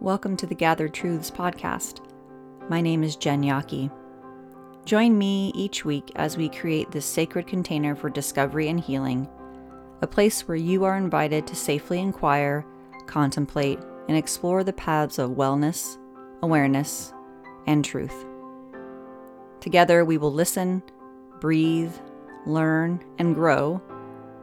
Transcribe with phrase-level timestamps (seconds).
[0.00, 1.98] Welcome to the Gathered Truths podcast.
[2.68, 3.90] My name is Jen Yaki.
[4.84, 9.28] Join me each week as we create this sacred container for discovery and healing,
[10.00, 12.64] a place where you are invited to safely inquire,
[13.06, 15.98] contemplate, and explore the paths of wellness,
[16.44, 17.12] awareness,
[17.66, 18.24] and truth.
[19.58, 20.80] Together, we will listen,
[21.40, 21.92] breathe,
[22.46, 23.82] learn, and grow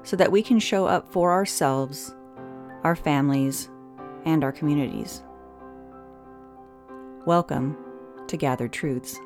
[0.04, 2.14] so that we can show up for ourselves,
[2.84, 3.70] our families,
[4.26, 5.24] and our communities.
[7.26, 7.76] Welcome
[8.28, 9.20] to Gathered Truths.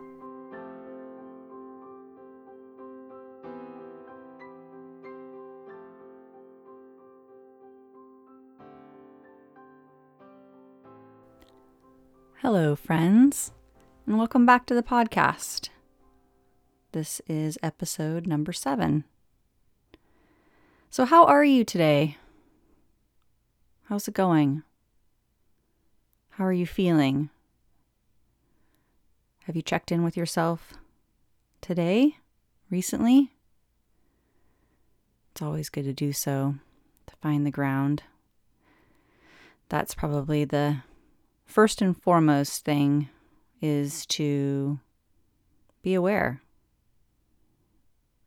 [12.37, 13.51] Hello, friends,
[14.07, 15.67] and welcome back to the podcast.
[16.93, 19.03] This is episode number seven.
[20.89, 22.15] So, how are you today?
[23.89, 24.63] How's it going?
[26.29, 27.29] How are you feeling?
[29.45, 30.73] Have you checked in with yourself
[31.61, 32.17] today,
[32.69, 33.31] recently?
[35.31, 36.55] It's always good to do so,
[37.07, 38.03] to find the ground.
[39.69, 40.83] That's probably the
[41.45, 43.09] first and foremost thing
[43.61, 44.79] is to
[45.81, 46.41] be aware.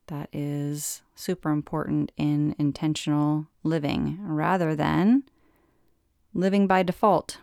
[0.09, 5.25] That is super important in intentional living rather than
[6.35, 7.39] living by default.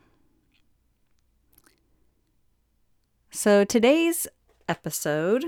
[3.32, 4.26] So today's
[4.68, 5.46] episode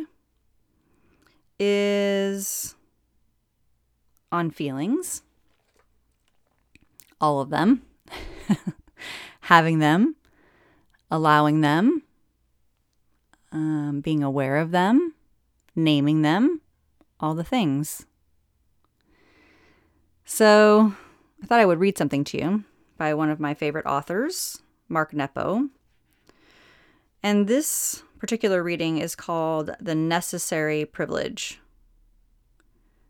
[1.60, 2.76] is
[4.32, 5.24] on feelings,
[7.20, 7.82] all of them,
[9.42, 10.16] having them,
[11.10, 12.04] allowing them,
[13.52, 15.16] um, being aware of them,
[15.76, 16.62] naming them,
[17.20, 18.06] all the things.
[20.24, 20.94] So
[21.42, 22.64] I thought I would read something to you
[23.00, 25.70] by one of my favorite authors, Mark Nepo.
[27.24, 31.60] And this particular reading is called The Necessary Privilege.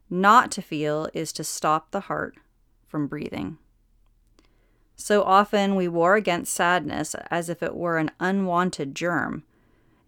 [0.10, 2.36] Not to feel is to stop the heart
[2.88, 3.58] from breathing.
[4.98, 9.44] So often we war against sadness as if it were an unwanted germ,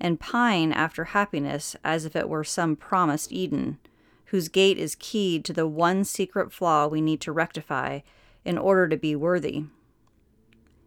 [0.02, 3.80] and pine after happiness as if it were some promised Eden,
[4.26, 8.02] whose gate is keyed to the one secret flaw we need to rectify
[8.44, 9.64] in order to be worthy.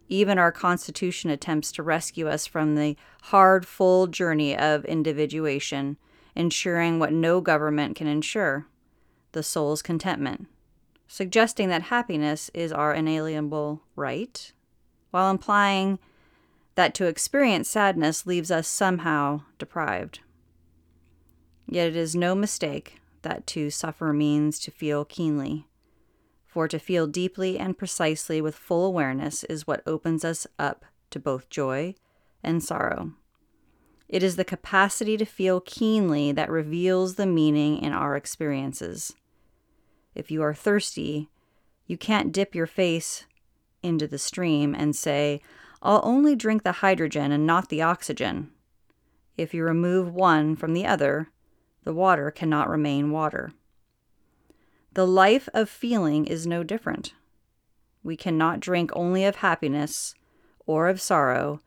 [0.08, 5.96] Even our Constitution attempts to rescue us from the hard, full journey of individuation,
[6.34, 8.66] ensuring what no government can ensure
[9.32, 10.46] the soul's contentment,
[11.08, 14.52] suggesting that happiness is our inalienable right,
[15.10, 15.98] while implying
[16.76, 20.20] that to experience sadness leaves us somehow deprived.
[21.66, 25.66] Yet it is no mistake that to suffer means to feel keenly
[26.56, 31.20] for to feel deeply and precisely with full awareness is what opens us up to
[31.20, 31.94] both joy
[32.42, 33.12] and sorrow.
[34.08, 39.12] It is the capacity to feel keenly that reveals the meaning in our experiences.
[40.14, 41.28] If you are thirsty,
[41.86, 43.26] you can't dip your face
[43.82, 45.42] into the stream and say,
[45.82, 48.50] I'll only drink the hydrogen and not the oxygen.
[49.36, 51.28] If you remove one from the other,
[51.84, 53.52] the water cannot remain water.
[54.96, 57.12] The life of feeling is no different.
[58.02, 60.14] We cannot drink only of happiness
[60.64, 61.60] or of sorrow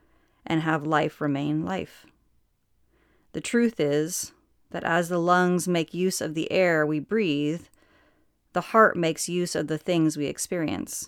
[0.47, 2.07] and have life remain life.
[3.34, 4.31] The truth is
[4.72, 7.66] that as the lungs make use of the air we breathe,
[8.53, 11.07] the heart makes use of the things we experience.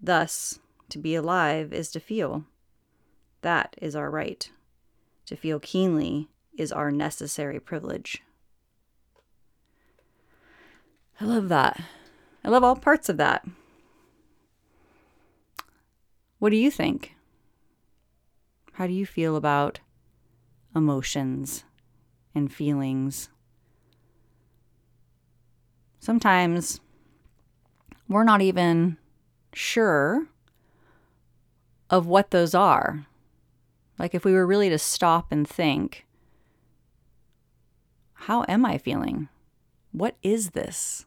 [0.00, 0.60] Thus,
[0.90, 2.44] to be alive is to feel.
[3.40, 4.48] That is our right.
[5.26, 8.22] To feel keenly is our necessary privilege.
[11.20, 11.78] I love that.
[12.42, 13.44] I love all parts of that.
[16.38, 17.14] What do you think?
[18.72, 19.80] How do you feel about
[20.74, 21.64] emotions
[22.34, 23.28] and feelings?
[25.98, 26.80] Sometimes
[28.08, 28.96] we're not even
[29.52, 30.26] sure
[31.90, 33.06] of what those are.
[33.98, 36.06] Like, if we were really to stop and think,
[38.14, 39.28] how am I feeling?
[39.92, 41.04] What is this?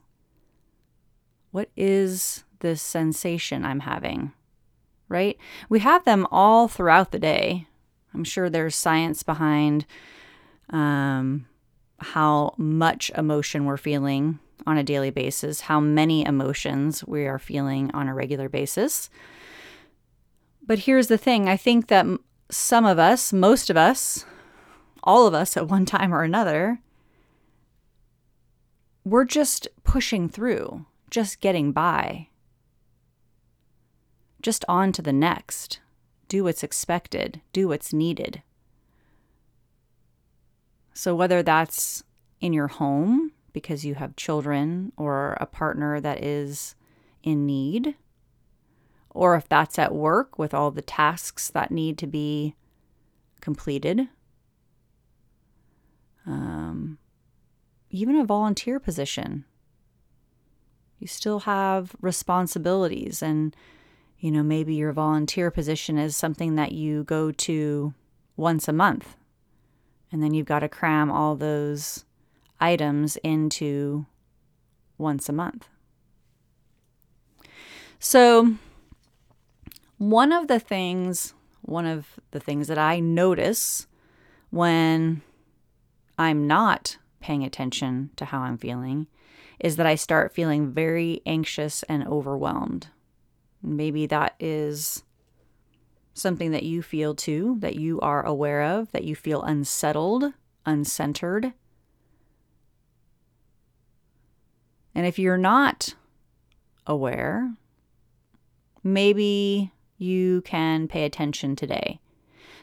[1.54, 4.32] What is this sensation I'm having?
[5.08, 5.38] Right?
[5.68, 7.68] We have them all throughout the day.
[8.12, 9.86] I'm sure there's science behind
[10.70, 11.46] um,
[12.00, 17.88] how much emotion we're feeling on a daily basis, how many emotions we are feeling
[17.94, 19.08] on a regular basis.
[20.60, 22.04] But here's the thing I think that
[22.50, 24.26] some of us, most of us,
[25.04, 26.80] all of us at one time or another,
[29.04, 30.84] we're just pushing through
[31.14, 32.26] just getting by,
[34.42, 35.78] just on to the next.
[36.26, 38.42] do what's expected, do what's needed.
[40.92, 42.02] So, whether that's
[42.40, 46.74] in your home because you have children or a partner that is
[47.22, 47.94] in need,
[49.10, 52.56] or if that's at work with all the tasks that need to be
[53.40, 54.08] completed,
[56.26, 56.98] um,
[57.88, 59.44] even a volunteer position.
[60.98, 63.54] You still have responsibilities, and
[64.18, 67.92] you know, maybe your volunteer position is something that you go to
[68.36, 69.16] once a month,
[70.10, 72.04] and then you've got to cram all those
[72.60, 74.06] items into
[74.96, 75.68] once a month.
[77.98, 78.54] So,
[79.98, 83.86] one of the things, one of the things that I notice
[84.50, 85.22] when
[86.18, 89.06] I'm not paying attention to how I'm feeling
[89.64, 92.88] is that I start feeling very anxious and overwhelmed.
[93.62, 95.04] Maybe that is
[96.12, 100.34] something that you feel too, that you are aware of, that you feel unsettled,
[100.66, 101.54] uncentered.
[104.94, 105.94] And if you're not
[106.86, 107.54] aware,
[108.82, 112.00] maybe you can pay attention today.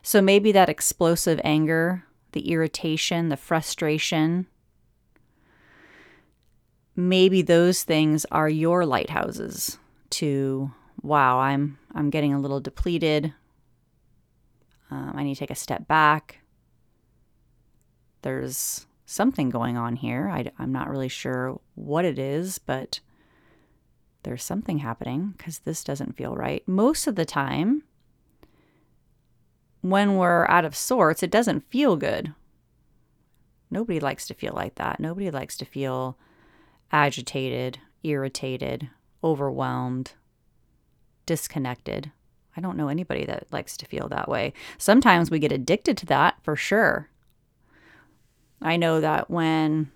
[0.04, 2.04] So maybe that explosive anger,
[2.34, 4.46] the irritation, the frustration,
[6.96, 9.78] maybe those things are your lighthouses
[10.12, 10.72] to
[11.02, 13.34] wow, I'm I'm getting a little depleted.
[14.90, 16.40] Um, I need to take a step back.
[18.24, 20.30] There's something going on here.
[20.30, 23.00] I, I'm not really sure what it is, but
[24.24, 26.68] there's something happening because this doesn't feel right.
[26.68, 27.84] Most of the time,
[29.82, 32.34] when we're out of sorts, it doesn't feel good.
[33.70, 35.00] Nobody likes to feel like that.
[35.00, 36.18] Nobody likes to feel
[36.92, 38.90] agitated, irritated,
[39.24, 40.14] overwhelmed,
[41.26, 42.12] disconnected.
[42.56, 44.54] I don't know anybody that likes to feel that way.
[44.78, 47.10] Sometimes we get addicted to that for sure.
[48.62, 49.92] I know that when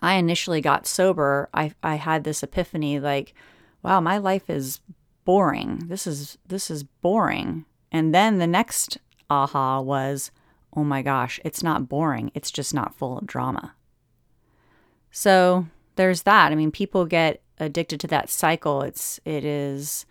[0.00, 3.34] I initially got sober, I, I had this epiphany like,
[3.82, 4.80] wow, my life is
[5.24, 5.84] boring.
[5.86, 7.64] This is this is boring.
[7.92, 8.98] And then the next
[9.28, 10.30] aha was,
[10.74, 12.30] oh my gosh, it's not boring.
[12.34, 13.74] It's just not full of drama.
[15.10, 16.52] So there's that.
[16.52, 18.82] I mean, people get addicted to that cycle.
[18.82, 20.06] It's it is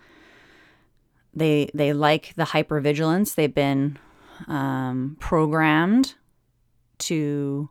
[1.34, 3.36] they they like the hypervigilance.
[3.36, 3.98] They've been
[4.48, 6.16] um, programmed
[6.98, 7.70] to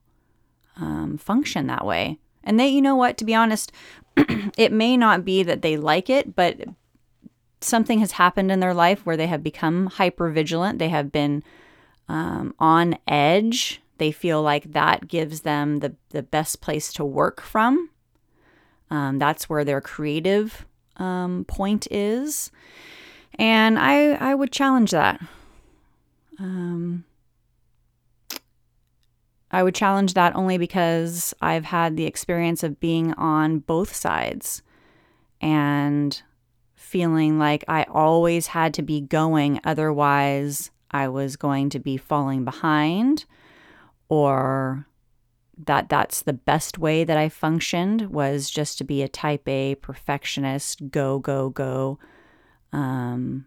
[0.77, 2.19] um, function that way.
[2.43, 3.17] And they, you know what?
[3.19, 3.73] To be honest,
[4.17, 6.61] it may not be that they like it, but
[7.61, 10.79] something has happened in their life where they have become hyper vigilant.
[10.79, 11.43] They have been
[12.09, 13.81] um, on edge.
[13.99, 17.91] They feel like that gives them the, the best place to work from.
[18.95, 20.65] Um, that's where their creative
[20.99, 22.53] um, point is.
[23.37, 25.21] And I, I would challenge that.
[26.39, 27.05] Um,
[29.51, 34.63] I would challenge that only because I've had the experience of being on both sides
[35.41, 36.23] and
[36.77, 42.45] feeling like I always had to be going, otherwise, I was going to be falling
[42.45, 43.25] behind,
[44.09, 44.87] or
[45.57, 49.77] that that's the best way that I functioned was just to be a type A
[49.77, 51.99] perfectionist, go, go, go,
[52.73, 53.47] um,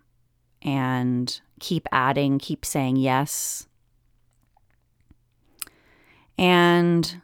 [0.62, 3.68] and keep adding, keep saying yes
[6.38, 7.22] and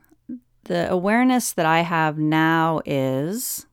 [0.64, 3.68] the awareness that I have now is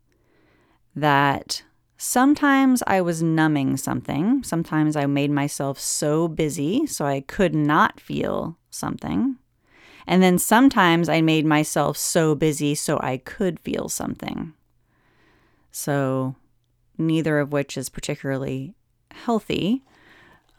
[0.94, 1.62] that
[1.96, 4.42] sometimes I was numbing something.
[4.42, 9.36] Sometimes I made myself so busy so I could not feel something.
[10.06, 14.54] And then sometimes I made myself so busy so I could feel something.
[15.72, 16.34] So,
[16.98, 18.74] neither of which is particularly
[19.12, 19.82] healthy.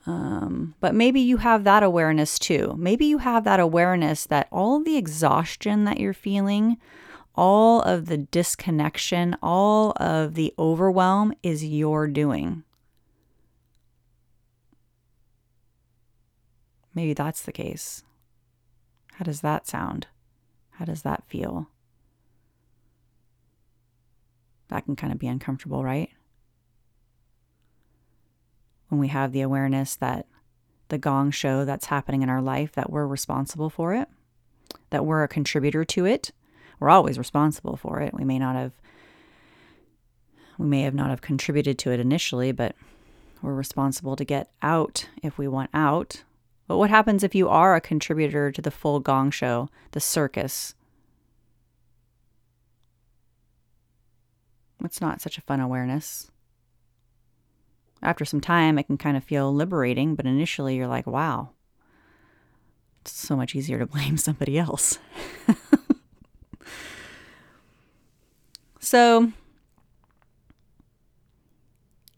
[0.08, 2.76] Um, but maybe you have that awareness too.
[2.78, 6.78] Maybe you have that awareness that all the exhaustion that you're feeling,
[7.36, 12.64] all of the disconnection, all of the overwhelm is your doing.
[16.94, 18.04] Maybe that's the case.
[19.22, 20.08] How does that sound?
[20.72, 21.70] How does that feel?
[24.70, 26.10] That can kind of be uncomfortable, right?
[28.92, 30.25] when we have the awareness that
[30.90, 34.10] the gong show that's happening in our life, that we're responsible for it,
[34.90, 36.32] that we're a contributor to it.
[36.78, 38.13] We're always responsible for it.
[38.13, 38.74] We may not have
[40.58, 42.75] we may have not have contributed to it initially, but
[43.42, 46.24] we're responsible to get out if we want out.
[46.72, 50.74] But what happens if you are a contributor to the full gong show, the circus?
[54.82, 56.32] It's not such a fun awareness.
[58.01, 61.50] after some time, it can kind of feel liberating, but initially you're like, wow,
[63.01, 64.98] it's so much easier to blame somebody else.
[68.80, 69.34] so,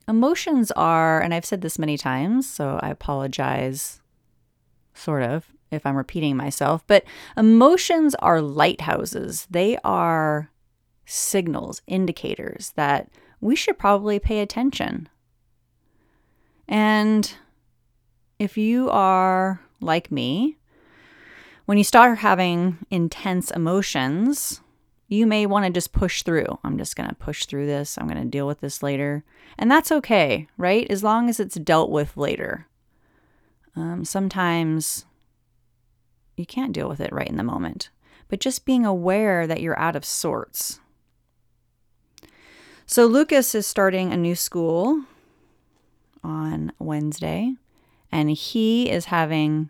[0.07, 3.99] emotions are, and I've said this many times, so I apologize,
[4.93, 7.03] sort of, if I'm repeating myself, but
[7.35, 9.47] emotions are lighthouses.
[9.49, 10.49] They are
[11.05, 13.09] signals, indicators that
[13.41, 15.09] we should probably pay attention.
[16.67, 17.33] And
[18.39, 20.57] if you are like me,
[21.65, 24.61] when you start having intense emotions,
[25.07, 26.59] you may want to just push through.
[26.63, 27.97] I'm just going to push through this.
[27.97, 29.23] I'm going to deal with this later.
[29.57, 30.89] And that's okay, right?
[30.89, 32.67] As long as it's dealt with later.
[33.75, 35.05] Um, sometimes
[36.35, 37.89] you can't deal with it right in the moment,
[38.27, 40.79] but just being aware that you're out of sorts.
[42.85, 45.05] So, Lucas is starting a new school
[46.23, 47.55] on Wednesday,
[48.11, 49.69] and he is having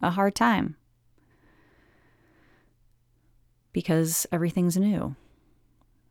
[0.00, 0.76] a hard time
[3.72, 5.16] because everything's new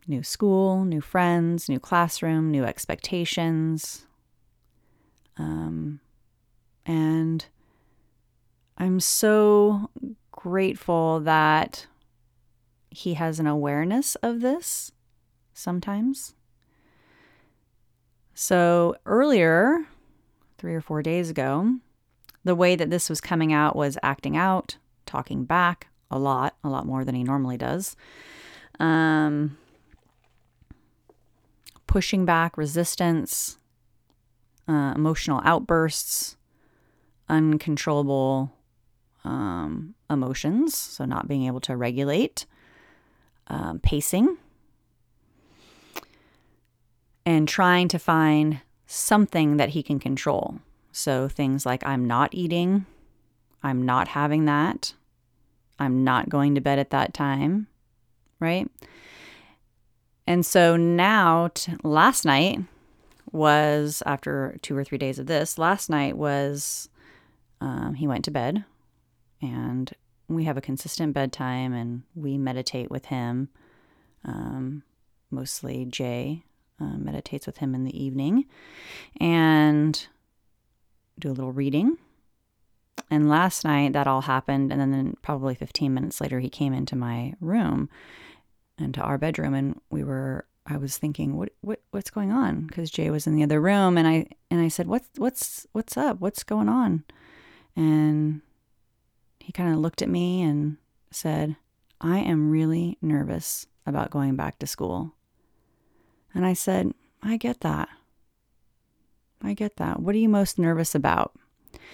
[0.07, 4.05] new school, new friends, new classroom, new expectations.
[5.37, 5.99] Um,
[6.85, 7.45] and
[8.77, 9.89] I'm so
[10.31, 11.87] grateful that
[12.89, 14.91] he has an awareness of this
[15.53, 16.33] sometimes.
[18.33, 19.85] So, earlier,
[20.57, 21.75] three or four days ago,
[22.43, 26.69] the way that this was coming out was acting out, talking back a lot, a
[26.69, 27.95] lot more than he normally does.
[28.79, 29.57] Um,
[31.87, 33.59] pushing back, resistance,
[34.67, 36.35] uh, emotional outbursts,
[37.31, 38.53] uncontrollable
[39.23, 42.45] um, emotions, so not being able to regulate,
[43.47, 44.37] um, pacing,
[47.25, 50.59] and trying to find something that he can control.
[50.91, 52.85] So things like I'm not eating,
[53.63, 54.93] I'm not having that,
[55.79, 57.67] I'm not going to bed at that time,
[58.39, 58.69] right?
[60.27, 62.59] And so now, t- last night
[63.31, 66.89] was after two or three days of this, last night was
[67.61, 68.65] um, he went to bed
[69.41, 69.91] and
[70.27, 73.49] we have a consistent bedtime and we meditate with him.
[74.25, 74.83] Um,
[75.29, 76.43] mostly Jay
[76.79, 78.45] uh, meditates with him in the evening
[79.19, 80.07] and
[81.19, 81.97] do a little reading.
[83.09, 84.71] And last night that all happened.
[84.71, 87.89] And then probably 15 minutes later, he came into my room
[88.77, 92.91] into our bedroom and we were I was thinking what what what's going on because
[92.91, 96.19] Jay was in the other room and I and I said what's what's what's up
[96.19, 97.03] what's going on
[97.75, 98.41] and
[99.39, 100.77] he kind of looked at me and
[101.11, 101.55] said
[101.99, 105.13] I am really nervous about going back to school.
[106.33, 107.89] And I said I get that.
[109.43, 109.99] I get that.
[110.01, 111.33] What are you most nervous about?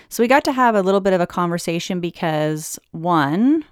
[0.10, 3.66] So we got to have a little bit of a conversation because one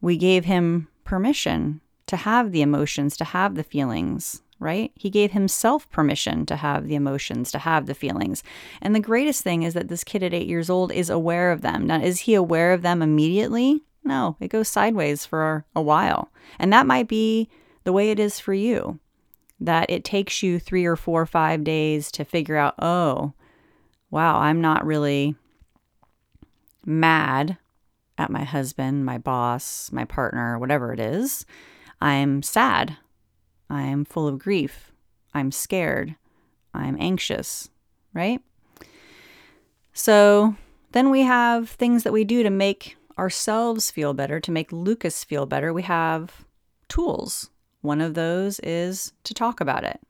[0.00, 4.92] we gave him permission to have the emotions, to have the feelings, right?
[4.94, 8.44] He gave himself permission to have the emotions, to have the feelings.
[8.80, 11.62] And the greatest thing is that this kid at eight years old is aware of
[11.62, 11.86] them.
[11.86, 13.80] Now, is he aware of them immediately?
[14.04, 16.30] No, it goes sideways for a while.
[16.58, 17.48] And that might be
[17.84, 18.98] the way it is for you,
[19.58, 23.32] that it takes you three or four or five days to figure out, oh,
[24.10, 25.36] wow, I'm not really
[26.84, 27.56] mad
[28.18, 31.46] at my husband, my boss, my partner, whatever it is.
[32.00, 32.98] I'm sad.
[33.70, 34.92] I'm full of grief.
[35.32, 36.16] I'm scared.
[36.74, 37.70] I'm anxious,
[38.12, 38.40] right?
[39.92, 40.56] So
[40.92, 45.24] then we have things that we do to make ourselves feel better, to make Lucas
[45.24, 45.72] feel better.
[45.72, 46.44] We have
[46.88, 47.50] tools.
[47.80, 50.00] One of those is to talk about it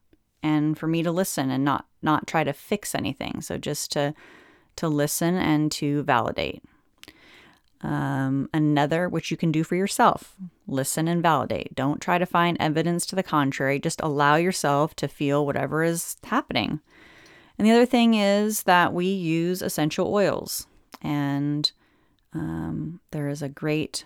[0.42, 3.42] and for me to listen and not not try to fix anything.
[3.42, 4.14] So just to
[4.76, 6.62] to listen and to validate.
[7.82, 11.74] Um, another, which you can do for yourself, listen and validate.
[11.74, 13.78] Don't try to find evidence to the contrary.
[13.78, 16.80] Just allow yourself to feel whatever is happening.
[17.56, 20.66] And the other thing is that we use essential oils.
[21.00, 21.70] And
[22.34, 24.04] um, there is a great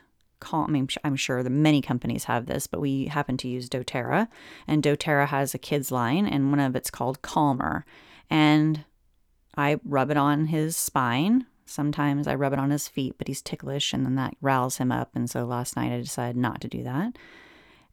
[0.52, 4.28] I mean, I'm sure that many companies have this, but we happen to use doTERRA.
[4.66, 7.87] And doTERRA has a kids line, and one of it's called Calmer.
[8.28, 8.85] And
[9.57, 13.42] I rub it on his spine Sometimes I rub it on his feet, but he's
[13.42, 15.11] ticklish and then that riles him up.
[15.14, 17.16] And so last night I decided not to do that.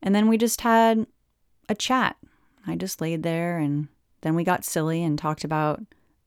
[0.01, 1.05] And then we just had
[1.69, 2.17] a chat.
[2.67, 3.87] I just laid there and
[4.21, 5.81] then we got silly and talked about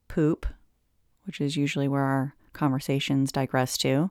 [0.08, 0.46] poop,
[1.26, 4.10] which is usually where our conversations digress to,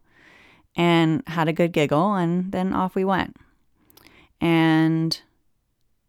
[0.76, 2.16] and had a good giggle.
[2.16, 3.36] And then off we went.
[4.40, 5.20] And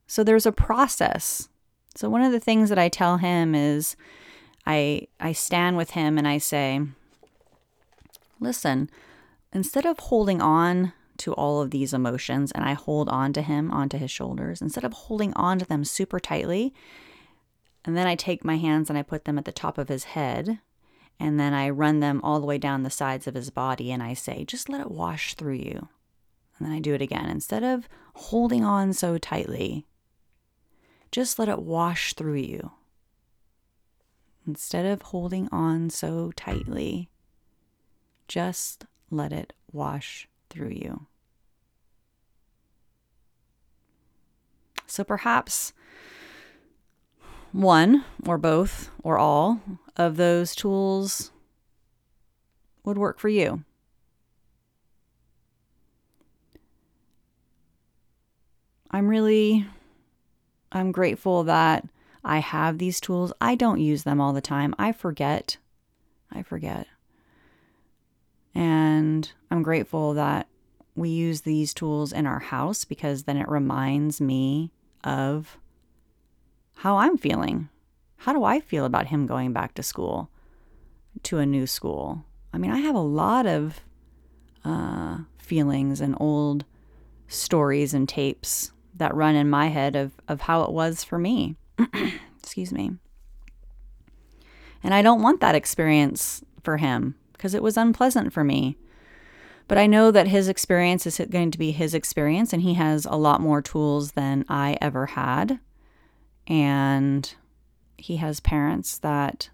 [0.07, 1.49] so there's a process
[1.95, 3.97] So one of the things that I tell him is
[4.67, 6.81] I I stand with him and I say,
[8.41, 8.91] "Listen,
[9.53, 13.71] instead of holding on to all of these emotions and I hold on to him
[13.71, 16.75] onto his shoulders, instead of holding on to them super tightly,
[17.85, 20.05] and then I take my hands and I put them at the top of his
[20.05, 20.59] head,
[21.21, 24.03] and then I run them all the way down the sides of his body and
[24.03, 25.89] I say, just let it wash through you.
[26.59, 27.27] And then I do it again.
[27.27, 29.87] Instead of holding on so tightly,
[31.13, 32.73] just let it wash through you.
[34.47, 37.09] Instead of holding on so tightly,
[38.29, 41.07] just let it wash through you.
[44.87, 45.73] So perhaps
[47.53, 49.61] one or both or all
[49.97, 51.33] of those tools
[52.85, 53.65] would work for you.
[58.91, 59.67] I'm really
[60.71, 61.85] I'm grateful that
[62.25, 63.33] I have these tools.
[63.41, 64.75] I don't use them all the time.
[64.79, 65.57] I forget.
[66.33, 66.87] I forget.
[68.55, 70.47] And I'm grateful that
[70.95, 74.71] we use these tools in our house because then it reminds me
[75.03, 75.59] of
[76.77, 77.69] how I'm feeling.
[78.19, 80.31] How do I feel about him going back to school,
[81.25, 82.25] to a new school?
[82.53, 83.81] I mean, I have a lot of
[84.65, 86.65] uh, feelings and old
[87.27, 91.57] stories and tapes that run in my head of, of how it was for me.
[92.39, 92.93] Excuse me.
[94.83, 98.75] And I don't want that experience for him because it was unpleasant for me.
[99.69, 103.05] But I know that his experience is going to be his experience, and he has
[103.05, 105.61] a lot more tools than I ever had.
[106.47, 107.35] And
[107.99, 109.51] he has parents that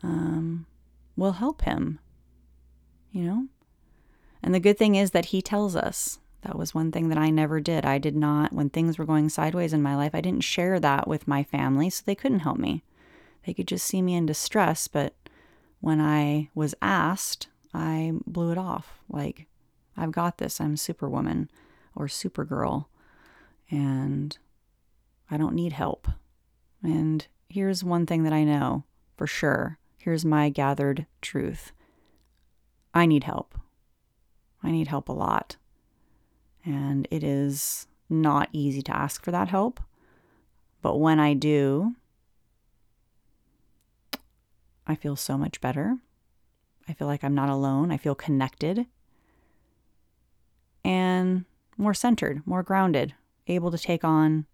[0.00, 0.66] um,
[1.16, 1.98] will help him,
[3.10, 3.48] you know?
[4.40, 6.20] And the good thing is that he tells us.
[6.42, 7.84] That was one thing that I never did.
[7.84, 11.08] I did not, when things were going sideways in my life, I didn't share that
[11.08, 12.84] with my family, so they couldn't help me.
[13.44, 15.14] They could just see me in distress, but
[15.84, 19.00] when I was asked, I blew it off.
[19.10, 19.48] Like,
[19.98, 20.58] I've got this.
[20.58, 21.50] I'm Superwoman
[21.94, 22.86] or Supergirl,
[23.70, 24.38] and
[25.30, 26.08] I don't need help.
[26.82, 28.84] And here's one thing that I know
[29.18, 29.78] for sure.
[29.98, 31.72] Here's my gathered truth
[32.94, 33.54] I need help.
[34.62, 35.56] I need help a lot.
[36.64, 39.80] And it is not easy to ask for that help.
[40.80, 41.94] But when I do,
[44.86, 45.98] I feel so much better.
[46.88, 47.90] I feel like I'm not alone.
[47.90, 48.86] I feel connected
[50.84, 51.44] and
[51.76, 53.14] more centered, more grounded,
[53.46, 54.46] able to take on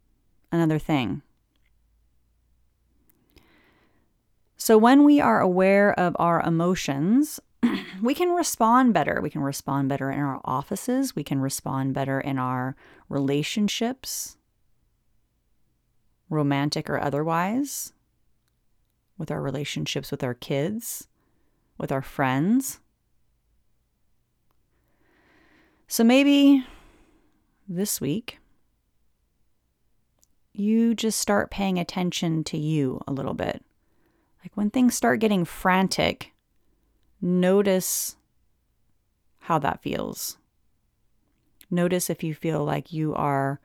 [0.52, 1.22] another thing.
[4.56, 7.40] So, when we are aware of our emotions,
[8.02, 9.20] we can respond better.
[9.22, 11.16] We can respond better in our offices.
[11.16, 12.76] We can respond better in our
[13.08, 14.36] relationships,
[16.28, 17.92] romantic or otherwise,
[19.20, 21.06] with our relationships with our kids,
[21.76, 22.80] with our friends.
[25.87, 26.64] So maybe
[27.68, 28.38] this week,
[30.54, 33.62] you just start paying attention to you a little bit.
[34.42, 36.33] Like when things start getting frantic,
[37.20, 38.16] notice
[39.40, 40.38] how that feels.
[41.70, 43.61] Notice if you feel like you are,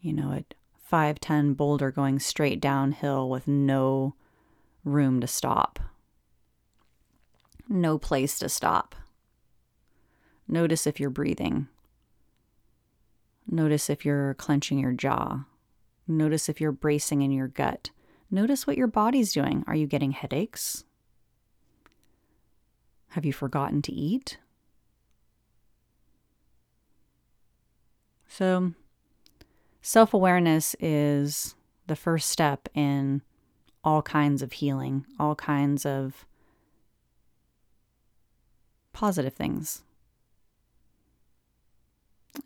[0.00, 0.44] you know, a
[0.88, 4.14] 5'10 boulder going straight downhill with no
[4.84, 5.78] room to stop,
[7.68, 8.94] no place to stop.
[10.48, 11.68] Notice if you're breathing.
[13.46, 15.44] Notice if you're clenching your jaw.
[16.06, 17.90] Notice if you're bracing in your gut.
[18.30, 19.64] Notice what your body's doing.
[19.66, 20.84] Are you getting headaches?
[23.10, 24.38] Have you forgotten to eat?
[28.26, 28.72] So,
[29.82, 31.54] self awareness is
[31.86, 33.20] the first step in
[33.84, 36.26] all kinds of healing, all kinds of
[38.92, 39.82] positive things.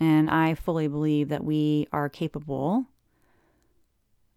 [0.00, 2.86] And I fully believe that we are capable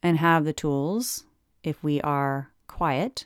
[0.04, 1.26] and have the tools
[1.64, 3.26] if we are quiet,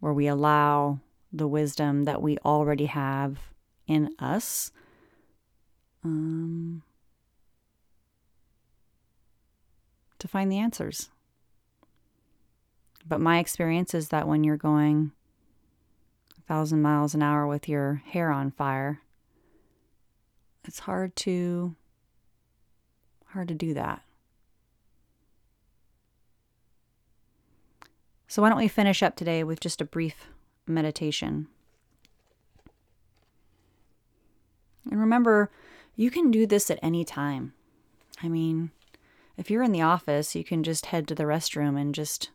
[0.00, 1.00] where we allow
[1.32, 3.38] the wisdom that we already have
[3.86, 4.70] in us.
[6.04, 6.82] Um,
[10.18, 11.10] to find the answers.
[13.06, 15.12] But my experience is that when you're going
[16.38, 19.00] a thousand miles an hour with your hair on fire,
[20.64, 21.74] it's hard to
[23.26, 24.02] hard to do that.
[28.28, 30.28] So why don't we finish up today with just a brief
[30.66, 31.48] meditation.
[34.88, 35.50] And remember,
[35.96, 37.54] you can do this at any time.
[38.22, 38.70] I mean,
[39.40, 42.28] If you're in the office, you can just head to the restroom and just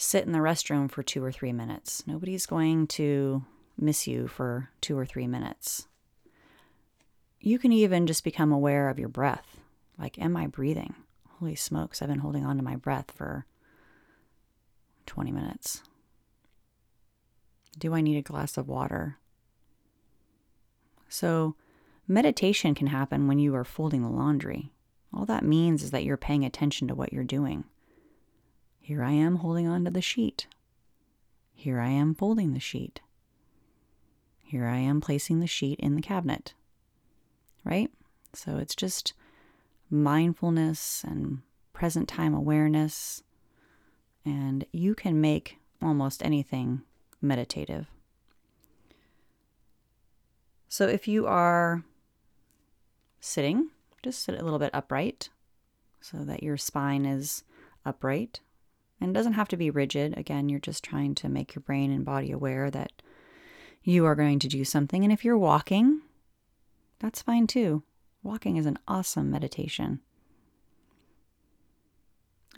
[0.00, 2.06] sit in the restroom for two or three minutes.
[2.06, 3.44] Nobody's going to
[3.76, 5.86] miss you for two or three minutes.
[7.40, 9.58] You can even just become aware of your breath.
[9.98, 10.94] Like, am I breathing?
[11.38, 13.46] Holy smokes, I've been holding on to my breath for
[15.06, 15.82] 20 minutes.
[17.78, 19.18] Do I need a glass of water?
[21.08, 21.56] So,
[22.06, 24.72] meditation can happen when you are folding the laundry.
[25.12, 27.64] All that means is that you're paying attention to what you're doing.
[28.80, 30.46] Here I am holding on to the sheet.
[31.54, 33.00] Here I am folding the sheet.
[34.42, 36.54] Here I am placing the sheet in the cabinet.
[37.64, 37.90] Right?
[38.32, 39.12] So it's just
[39.90, 43.22] mindfulness and present time awareness.
[44.24, 46.82] And you can make almost anything
[47.20, 47.86] meditative.
[50.68, 51.84] So if you are
[53.20, 53.68] sitting,
[54.02, 55.28] just sit a little bit upright
[56.00, 57.44] so that your spine is
[57.84, 58.40] upright
[59.00, 60.16] and doesn't have to be rigid.
[60.16, 62.92] Again, you're just trying to make your brain and body aware that
[63.82, 65.04] you are going to do something.
[65.04, 66.02] And if you're walking,
[66.98, 67.82] that's fine too.
[68.22, 70.00] Walking is an awesome meditation.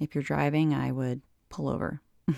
[0.01, 2.01] If you're driving, I would pull over.
[2.27, 2.37] but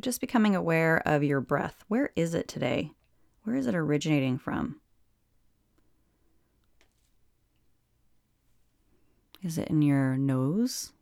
[0.00, 1.84] just becoming aware of your breath.
[1.88, 2.92] Where is it today?
[3.44, 4.80] Where is it originating from?
[9.42, 10.92] Is it in your nose?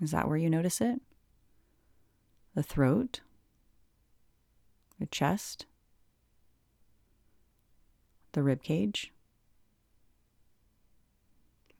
[0.00, 1.00] Is that where you notice it?
[2.54, 3.20] The throat?
[4.98, 5.66] The chest?
[8.32, 9.12] The rib cage?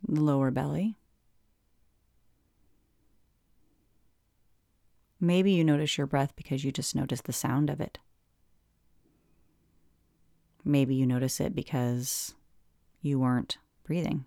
[0.06, 0.96] The lower belly?
[5.18, 7.98] Maybe you notice your breath because you just notice the sound of it.
[10.64, 12.34] Maybe you notice it because
[13.00, 14.26] you weren't breathing.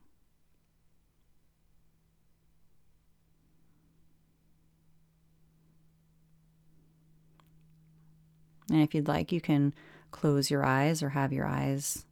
[8.69, 9.73] And if you'd like, you can
[10.11, 12.05] close your eyes or have your eyes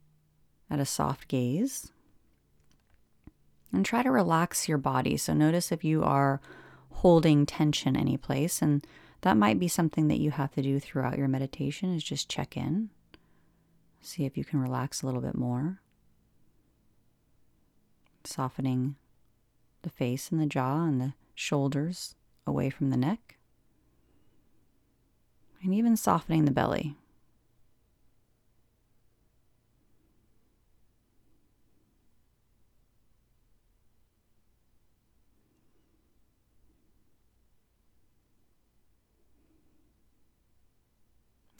[0.70, 1.92] at a soft gaze.
[3.72, 5.16] And try to relax your body.
[5.16, 6.40] So notice if you are
[6.92, 8.62] holding tension any place.
[8.62, 8.86] And
[9.20, 12.56] that might be something that you have to do throughout your meditation is just check
[12.56, 12.90] in.
[14.00, 15.80] See if you can relax a little bit more.
[18.24, 18.96] Softening
[19.82, 22.14] the face and the jaw and the shoulders
[22.46, 23.35] away from the neck.
[25.62, 26.94] And even softening the belly.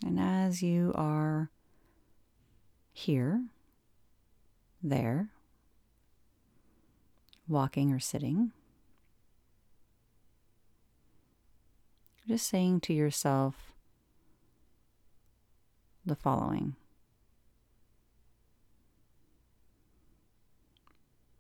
[0.04, 1.50] And as you are
[2.92, 3.42] here,
[4.82, 5.30] there,
[7.48, 8.52] walking or sitting.
[12.28, 13.65] Just saying to yourself
[16.06, 16.76] the following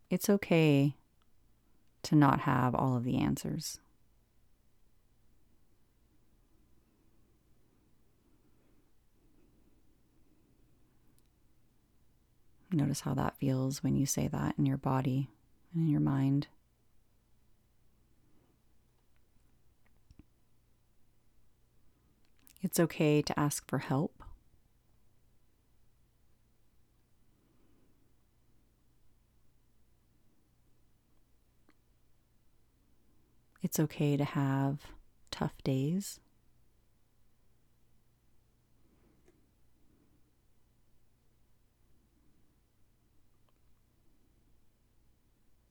[0.08, 0.94] It's okay
[2.02, 3.80] to not have all of the answers.
[12.70, 15.28] Notice how that feels when you say that in your body
[15.74, 16.46] and in your mind.
[22.62, 24.15] It's okay to ask for help.
[33.66, 34.78] It's okay to have
[35.32, 36.20] tough days.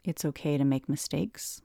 [0.04, 1.62] It's okay to make mistakes.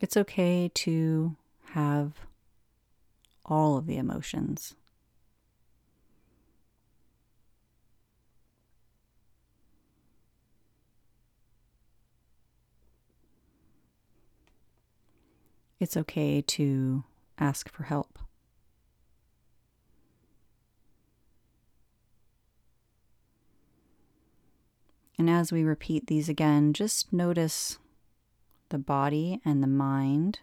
[0.00, 2.27] It's okay to have
[3.48, 4.74] all of the emotions.
[15.80, 17.04] it's okay to
[17.38, 18.18] ask for help.
[25.16, 27.78] And as we repeat these again, just notice
[28.68, 30.40] the body and the mind.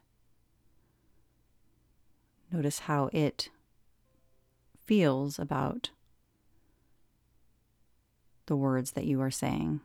[2.56, 3.50] Notice how it
[4.86, 5.90] feels about
[8.46, 9.82] the words that you are saying.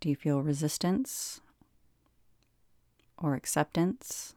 [0.00, 1.42] Do you feel resistance
[3.18, 4.34] or acceptance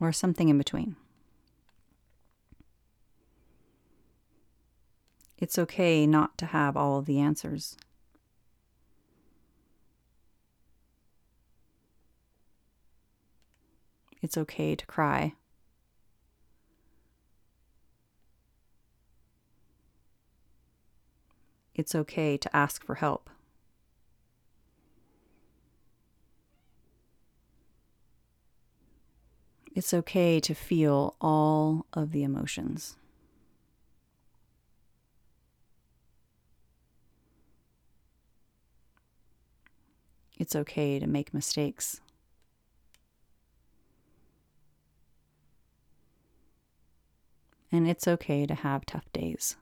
[0.00, 0.96] or something in between?
[5.38, 7.76] It's okay not to have all of the answers.
[14.22, 15.34] It's okay to cry.
[21.74, 23.28] It's okay to ask for help.
[29.74, 32.96] It's okay to feel all of the emotions.
[40.38, 42.00] It's okay to make mistakes.
[47.72, 49.56] And it's okay to have tough days.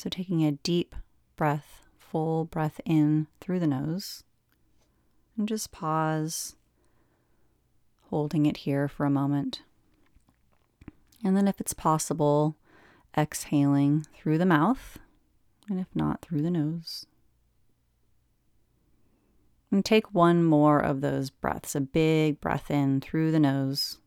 [0.00, 0.96] So, taking a deep
[1.36, 4.24] breath, full breath in through the nose,
[5.36, 6.56] and just pause
[8.08, 9.60] holding it here for a moment.
[11.22, 12.56] And then, if it's possible,
[13.16, 14.98] exhaling through the mouth,
[15.68, 17.06] and if not, through the nose.
[19.72, 23.98] And take one more of those breaths, a big breath in through the nose,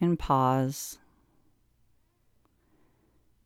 [0.00, 0.98] and pause.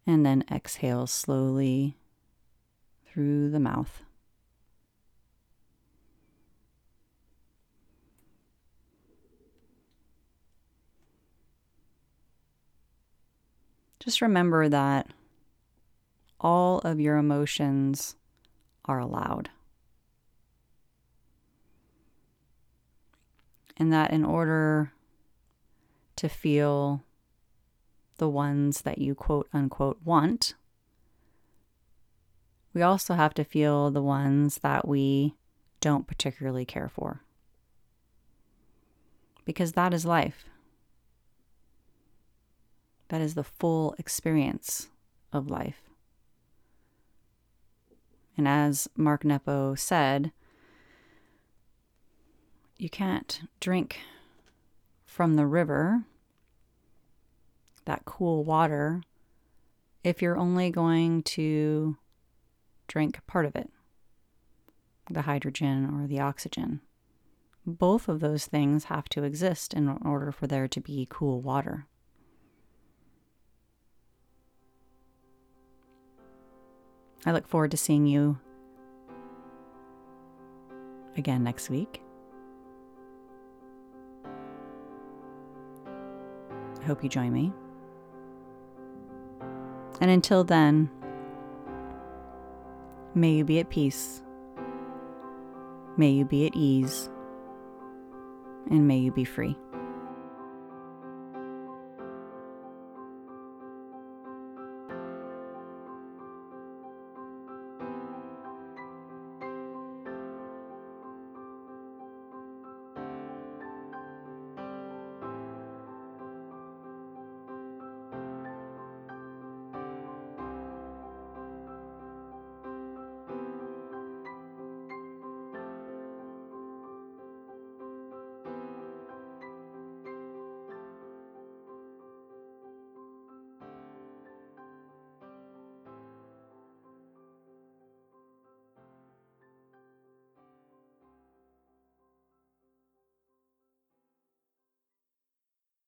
[0.07, 1.99] And then exhale slowly
[3.07, 4.03] through the mouth.
[14.09, 15.07] Just remember that
[16.41, 18.17] all of your emotions
[18.87, 19.51] are allowed.
[23.77, 24.93] And that in order
[26.17, 27.03] to feel
[28.17, 30.55] the ones that you quote unquote want,
[32.73, 35.35] we also have to feel the ones that we
[35.83, 37.21] don't particularly care for.
[39.45, 40.49] Because that is life.
[43.09, 44.89] That is the full experience
[45.33, 45.83] of life.
[48.37, 50.33] And as Mark Nepo said,
[52.77, 53.99] you can't drink
[55.05, 56.05] from the river,
[57.87, 59.03] that cool water,
[60.05, 61.97] if you're only going to
[62.87, 63.71] drink part of it
[65.11, 66.81] the hydrogen or the oxygen.
[67.67, 71.87] Both of those things have to exist in order for there to be cool water.
[77.27, 78.39] I look forward to seeing you
[81.17, 82.03] again next week.
[86.81, 87.53] I hope you join me.
[90.01, 90.89] And until then,
[93.15, 94.23] may you be at peace,
[95.97, 97.11] may you be at ease,
[98.71, 99.57] and may you be free.